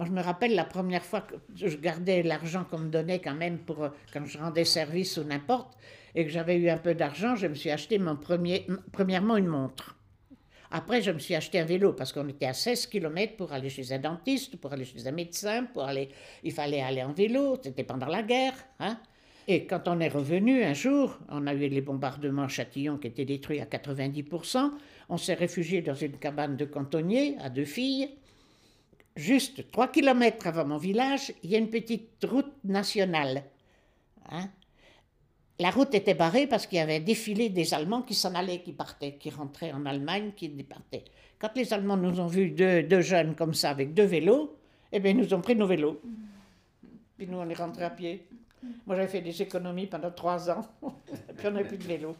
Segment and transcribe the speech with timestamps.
[0.00, 3.34] Moi, je me rappelle la première fois que je gardais l'argent qu'on me donnait quand
[3.34, 5.76] même pour euh, quand je rendais service ou n'importe,
[6.14, 9.48] et que j'avais eu un peu d'argent, je me suis acheté mon premier, premièrement une
[9.48, 9.98] montre.
[10.70, 13.68] Après, je me suis acheté un vélo parce qu'on était à 16 km pour aller
[13.68, 16.08] chez un dentiste, pour aller chez un médecin, pour aller.
[16.44, 18.54] Il fallait aller en vélo, c'était pendant la guerre.
[18.78, 18.98] Hein
[19.48, 23.26] et quand on est revenu un jour, on a eu les bombardements Châtillon qui étaient
[23.26, 24.70] détruits à 90%,
[25.10, 28.08] on s'est réfugié dans une cabane de cantonniers à deux filles.
[29.16, 33.44] Juste 3 km avant mon village, il y a une petite route nationale.
[34.30, 34.48] Hein
[35.60, 38.62] la route était barrée parce qu'il y avait un défilé des Allemands qui s'en allaient,
[38.62, 41.04] qui partaient, qui rentraient en Allemagne, qui départaient.
[41.38, 44.56] Quand les Allemands nous ont vus deux, jeunes comme ça avec deux vélos,
[44.90, 46.00] eh bien, ils nous ont pris nos vélos.
[47.18, 48.26] Puis nous, on est rentrés à pied.
[48.86, 50.66] Moi, j'avais fait des économies pendant trois ans,
[51.36, 52.16] puis on n'avait plus de vélo.